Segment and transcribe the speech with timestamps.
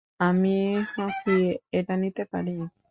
[0.21, 0.55] আমি
[1.19, 1.31] কি
[1.77, 2.51] এটা নিতে পারি?